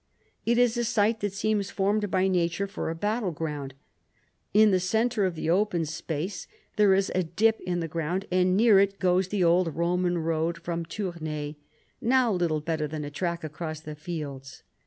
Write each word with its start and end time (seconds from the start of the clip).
It 0.47 0.57
is 0.57 0.77
a 0.77 0.83
site 0.83 1.19
that 1.19 1.31
seems 1.33 1.69
formed 1.69 2.09
by 2.09 2.27
nature 2.27 2.65
for 2.65 2.89
a 2.89 2.95
battle 2.95 3.29
ground. 3.29 3.75
In 4.51 4.71
the 4.71 4.79
centre 4.79 5.25
of 5.25 5.35
the 5.35 5.47
open 5.51 5.85
space 5.85 6.47
there 6.75 6.95
is 6.95 7.11
a 7.13 7.21
dip 7.23 7.59
in 7.59 7.81
the 7.81 7.87
ground, 7.87 8.25
and 8.31 8.57
near 8.57 8.79
it 8.79 8.97
goes 8.97 9.27
the 9.27 9.43
old 9.43 9.71
Eoman 9.75 10.23
road 10.23 10.57
from 10.57 10.85
Tournai, 10.85 11.55
now 12.01 12.31
little 12.31 12.61
better 12.61 12.87
than 12.87 13.05
a 13.05 13.11
track 13.11 13.43
across 13.43 13.79
the 13.79 13.93
fields. 13.93 14.63